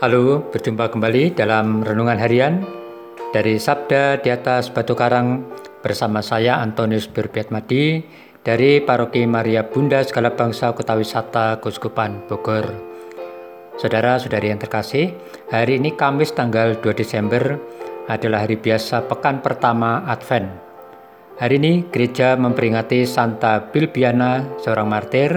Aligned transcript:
Halo, 0.00 0.48
berjumpa 0.48 0.96
kembali 0.96 1.36
dalam 1.36 1.84
renungan 1.84 2.16
harian 2.16 2.64
dari 3.36 3.60
Sabda 3.60 4.16
di 4.24 4.32
atas 4.32 4.72
Batu 4.72 4.96
Karang 4.96 5.44
bersama 5.84 6.24
saya 6.24 6.56
Antonius 6.56 7.04
Berbiatmadi 7.04 8.00
dari 8.40 8.80
Paroki 8.80 9.28
Maria 9.28 9.60
Bunda 9.68 10.00
Segala 10.00 10.32
Bangsa 10.32 10.72
Kota 10.72 10.96
Wisata 10.96 11.60
Kuskupan 11.60 12.24
Bogor. 12.32 12.64
Saudara-saudari 13.76 14.48
yang 14.48 14.56
terkasih, 14.56 15.12
hari 15.52 15.76
ini 15.76 15.92
Kamis 15.92 16.32
tanggal 16.32 16.80
2 16.80 16.96
Desember 16.96 17.60
adalah 18.08 18.48
hari 18.48 18.56
biasa 18.56 19.04
pekan 19.04 19.44
pertama 19.44 20.08
Advent. 20.08 20.48
Hari 21.36 21.60
ini 21.60 21.84
gereja 21.92 22.40
memperingati 22.40 23.04
Santa 23.04 23.68
Bilbiana, 23.68 24.48
seorang 24.64 24.88
martir, 24.88 25.36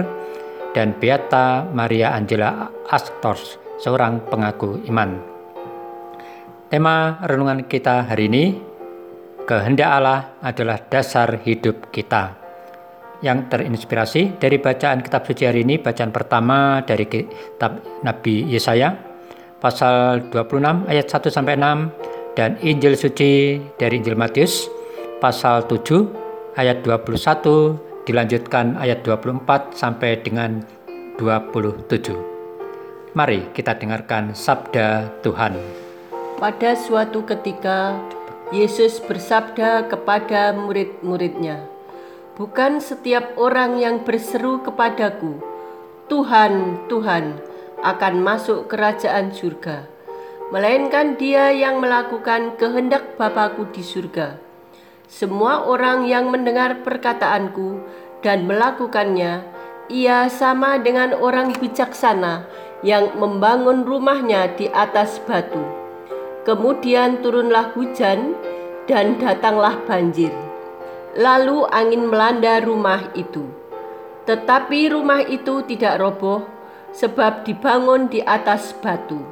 dan 0.72 0.96
Beata 0.96 1.68
Maria 1.68 2.16
Angela 2.16 2.72
Astors, 2.88 3.60
seorang 3.84 4.24
pengaku 4.32 4.80
iman. 4.88 5.20
Tema 6.72 7.20
renungan 7.28 7.68
kita 7.68 8.08
hari 8.08 8.32
ini, 8.32 8.56
kehendak 9.44 9.90
Allah 9.92 10.32
adalah 10.40 10.80
dasar 10.88 11.36
hidup 11.44 11.92
kita. 11.92 12.40
Yang 13.20 13.52
terinspirasi 13.52 14.40
dari 14.40 14.56
bacaan 14.56 15.04
kitab 15.04 15.28
suci 15.28 15.44
hari 15.44 15.68
ini, 15.68 15.76
bacaan 15.76 16.10
pertama 16.10 16.80
dari 16.82 17.04
kitab 17.04 17.84
Nabi 18.00 18.48
Yesaya, 18.48 18.96
pasal 19.60 20.28
26 20.32 20.88
ayat 20.88 21.06
1 21.08 21.28
sampai 21.28 21.54
6 21.56 22.36
dan 22.36 22.58
Injil 22.60 22.98
suci 22.98 23.62
dari 23.80 24.02
Injil 24.02 24.18
Matius 24.18 24.68
pasal 25.24 25.64
7 25.64 26.60
ayat 26.60 26.84
21 26.84 28.04
dilanjutkan 28.04 28.76
ayat 28.76 29.00
24 29.06 29.72
sampai 29.72 30.20
dengan 30.20 30.60
27. 31.16 32.33
Mari 33.14 33.46
kita 33.54 33.78
dengarkan 33.78 34.34
sabda 34.34 35.06
Tuhan. 35.22 35.54
Pada 36.34 36.74
suatu 36.74 37.22
ketika, 37.22 37.94
Yesus 38.50 38.98
bersabda 38.98 39.86
kepada 39.86 40.50
murid-muridnya, 40.50 41.62
"Bukan 42.34 42.82
setiap 42.82 43.38
orang 43.38 43.78
yang 43.78 44.02
berseru 44.02 44.66
kepadaku, 44.66 45.38
'Tuhan, 46.10 46.82
Tuhan,' 46.90 47.38
akan 47.86 48.14
masuk 48.18 48.66
kerajaan 48.66 49.30
surga, 49.30 49.86
melainkan 50.50 51.14
dia 51.14 51.54
yang 51.54 51.78
melakukan 51.78 52.58
kehendak 52.58 53.14
Bapakku 53.14 53.70
di 53.70 53.86
surga. 53.86 54.42
Semua 55.06 55.62
orang 55.62 56.10
yang 56.10 56.34
mendengar 56.34 56.82
perkataanku 56.82 57.78
dan 58.26 58.42
melakukannya, 58.50 59.46
ia 59.86 60.26
sama 60.26 60.82
dengan 60.82 61.14
orang 61.14 61.54
bijaksana 61.54 62.42
yang 62.84 63.16
membangun 63.16 63.82
rumahnya 63.82 64.52
di 64.54 64.68
atas 64.68 65.16
batu. 65.24 65.64
Kemudian 66.44 67.24
turunlah 67.24 67.72
hujan 67.72 68.36
dan 68.84 69.16
datanglah 69.16 69.80
banjir. 69.88 70.30
Lalu 71.16 71.64
angin 71.72 72.12
melanda 72.12 72.60
rumah 72.60 73.08
itu. 73.16 73.48
Tetapi 74.28 74.92
rumah 74.92 75.24
itu 75.24 75.64
tidak 75.64 75.96
roboh 75.96 76.44
sebab 76.92 77.48
dibangun 77.48 78.12
di 78.12 78.20
atas 78.20 78.76
batu. 78.84 79.24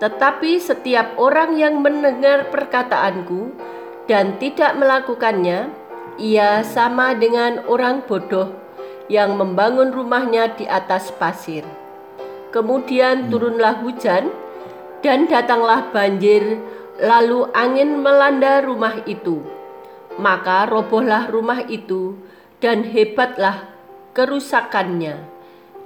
Tetapi 0.00 0.56
setiap 0.56 1.20
orang 1.20 1.60
yang 1.60 1.84
mendengar 1.84 2.48
perkataanku 2.48 3.52
dan 4.08 4.40
tidak 4.40 4.78
melakukannya, 4.80 5.68
ia 6.16 6.64
sama 6.64 7.12
dengan 7.12 7.60
orang 7.68 8.00
bodoh 8.08 8.48
yang 9.12 9.36
membangun 9.36 9.92
rumahnya 9.92 10.54
di 10.56 10.64
atas 10.64 11.12
pasir. 11.12 11.66
Kemudian 12.48 13.28
turunlah 13.28 13.84
hujan 13.84 14.32
dan 15.04 15.28
datanglah 15.28 15.92
banjir, 15.92 16.56
lalu 16.96 17.44
angin 17.52 18.00
melanda 18.00 18.64
rumah 18.64 19.04
itu. 19.04 19.44
Maka 20.16 20.66
robohlah 20.66 21.30
rumah 21.30 21.62
itu 21.68 22.18
dan 22.58 22.82
hebatlah 22.88 23.70
kerusakannya. 24.16 25.22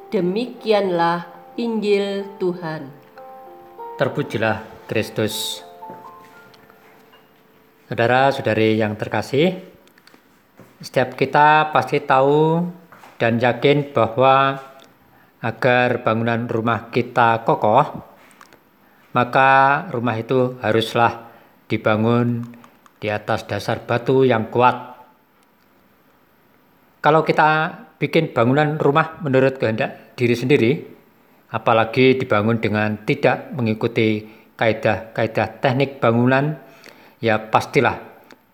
Demikianlah 0.09 1.29
Injil 1.61 2.25
Tuhan. 2.41 2.89
Terpujilah 4.01 4.65
Kristus. 4.89 5.61
Saudara-saudari 7.93 8.81
yang 8.81 8.97
terkasih, 8.97 9.61
setiap 10.81 11.13
kita 11.13 11.69
pasti 11.77 12.01
tahu 12.01 12.65
dan 13.21 13.37
yakin 13.37 13.93
bahwa 13.93 14.57
agar 15.43 16.07
bangunan 16.07 16.47
rumah 16.47 16.89
kita 16.95 17.43
kokoh, 17.43 18.07
maka 19.13 19.51
rumah 19.91 20.15
itu 20.15 20.57
haruslah 20.63 21.29
dibangun 21.67 22.47
di 23.03 23.11
atas 23.11 23.45
dasar 23.51 23.83
batu 23.83 24.23
yang 24.23 24.49
kuat. 24.55 24.95
Kalau 27.03 27.27
kita 27.27 27.75
bikin 27.99 28.31
bangunan 28.31 28.79
rumah 28.79 29.19
menurut 29.19 29.59
kehendak 29.59 30.15
diri 30.15 30.39
sendiri, 30.39 30.73
apalagi 31.51 32.15
dibangun 32.15 32.63
dengan 32.63 33.03
tidak 33.03 33.51
mengikuti 33.51 34.23
kaidah-kaidah 34.55 35.59
teknik 35.59 35.99
bangunan, 35.99 36.55
ya 37.19 37.43
pastilah 37.51 37.99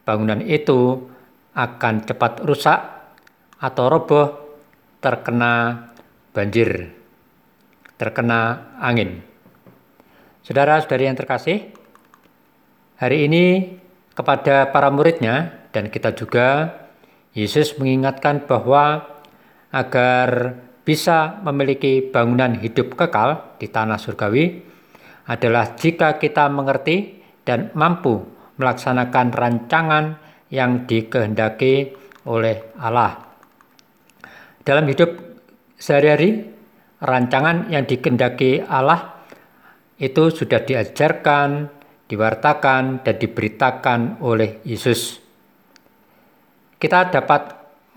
bangunan 0.08 0.40
itu 0.40 1.04
akan 1.52 2.08
cepat 2.08 2.40
rusak 2.48 2.80
atau 3.60 3.84
roboh 3.92 4.26
terkena 5.04 5.84
banjir, 6.32 6.92
terkena 7.96 8.72
angin. 8.78 9.20
Saudara-saudari 10.44 11.04
yang 11.08 11.18
terkasih, 11.18 11.72
hari 12.96 13.28
ini 13.28 13.76
kepada 14.16 14.72
para 14.72 14.88
muridnya 14.88 15.68
dan 15.70 15.92
kita 15.92 16.16
juga, 16.16 16.74
Yesus 17.36 17.76
mengingatkan 17.76 18.48
bahwa 18.48 19.04
agar 19.70 20.56
bisa 20.88 21.36
memiliki 21.44 22.00
bangunan 22.00 22.56
hidup 22.56 22.96
kekal 22.96 23.60
di 23.60 23.68
tanah 23.68 24.00
surgawi 24.00 24.64
adalah 25.28 25.76
jika 25.76 26.16
kita 26.16 26.48
mengerti 26.48 27.20
dan 27.44 27.68
mampu 27.76 28.24
melaksanakan 28.56 29.28
rancangan 29.28 30.04
yang 30.48 30.88
dikehendaki 30.88 31.92
oleh 32.24 32.72
Allah. 32.80 33.20
Dalam 34.64 34.88
hidup 34.88 35.37
sehari-hari 35.78 36.44
rancangan 36.98 37.70
yang 37.70 37.86
dikendaki 37.86 38.60
Allah 38.66 39.22
itu 39.98 40.30
sudah 40.30 40.62
diajarkan, 40.62 41.70
diwartakan, 42.10 43.02
dan 43.02 43.14
diberitakan 43.18 44.22
oleh 44.22 44.62
Yesus. 44.66 45.18
Kita 46.78 47.10
dapat 47.10 47.42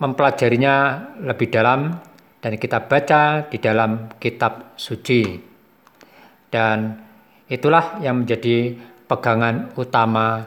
mempelajarinya 0.01 0.75
lebih 1.21 1.53
dalam 1.53 1.93
dan 2.41 2.57
kita 2.57 2.89
baca 2.89 3.45
di 3.45 3.57
dalam 3.61 4.09
kitab 4.17 4.73
suci. 4.73 5.37
Dan 6.49 6.97
itulah 7.45 8.01
yang 8.01 8.25
menjadi 8.25 8.73
pegangan 9.05 9.77
utama 9.77 10.41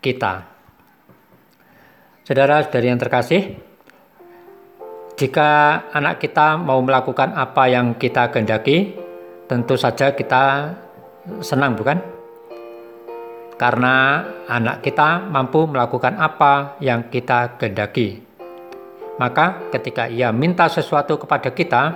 kita. 0.00 0.48
Saudara-saudari 2.24 2.88
yang 2.88 2.96
terkasih, 2.96 3.52
jika 5.14 5.78
anak 5.94 6.18
kita 6.18 6.58
mau 6.58 6.82
melakukan 6.82 7.38
apa 7.38 7.70
yang 7.70 7.94
kita 7.94 8.34
kehendaki, 8.34 8.98
tentu 9.46 9.78
saja 9.78 10.10
kita 10.10 10.74
senang, 11.38 11.78
bukan? 11.78 12.02
Karena 13.54 14.26
anak 14.50 14.82
kita 14.82 15.22
mampu 15.22 15.70
melakukan 15.70 16.18
apa 16.18 16.74
yang 16.82 17.06
kita 17.14 17.54
kehendaki. 17.62 18.26
Maka, 19.14 19.70
ketika 19.70 20.10
ia 20.10 20.34
minta 20.34 20.66
sesuatu 20.66 21.14
kepada 21.22 21.54
kita, 21.54 21.94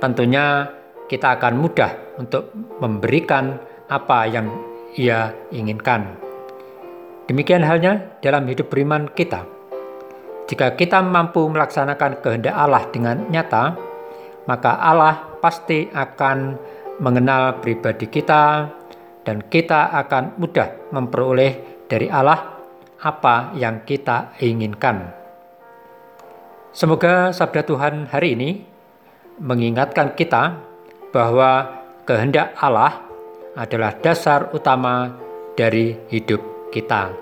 tentunya 0.00 0.72
kita 1.04 1.36
akan 1.36 1.60
mudah 1.60 2.16
untuk 2.16 2.48
memberikan 2.80 3.60
apa 3.92 4.24
yang 4.24 4.48
ia 4.96 5.36
inginkan. 5.52 6.16
Demikian 7.28 7.60
halnya 7.60 8.16
dalam 8.24 8.48
hidup 8.48 8.72
beriman 8.72 9.12
kita 9.12 9.57
jika 10.48 10.72
kita 10.80 11.04
mampu 11.04 11.44
melaksanakan 11.44 12.24
kehendak 12.24 12.56
Allah 12.56 12.88
dengan 12.88 13.20
nyata, 13.28 13.76
maka 14.48 14.80
Allah 14.80 15.36
pasti 15.44 15.92
akan 15.92 16.56
mengenal 17.04 17.60
pribadi 17.60 18.08
kita 18.08 18.72
dan 19.28 19.44
kita 19.44 19.92
akan 19.92 20.40
mudah 20.40 20.88
memperoleh 20.88 21.84
dari 21.84 22.08
Allah 22.08 22.56
apa 23.04 23.52
yang 23.60 23.84
kita 23.84 24.40
inginkan. 24.40 25.12
Semoga 26.72 27.28
sabda 27.36 27.68
Tuhan 27.68 28.08
hari 28.08 28.32
ini 28.32 28.50
mengingatkan 29.44 30.16
kita 30.16 30.56
bahwa 31.12 31.84
kehendak 32.08 32.56
Allah 32.56 33.04
adalah 33.52 33.92
dasar 34.00 34.48
utama 34.56 35.12
dari 35.60 35.92
hidup 36.08 36.72
kita. 36.72 37.12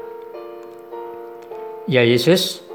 Ya 1.91 2.03
Yesus, 2.03 2.66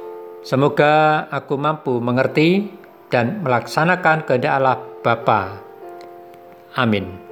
Semoga 0.41 1.25
aku 1.29 1.53
mampu 1.57 2.01
mengerti 2.01 2.73
dan 3.13 3.45
melaksanakan 3.45 4.25
kehendak 4.25 4.53
Allah 4.57 4.77
Bapa. 5.05 5.61
Amin. 6.73 7.30